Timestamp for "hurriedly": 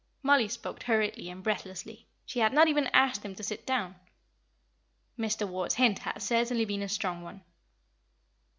0.81-1.29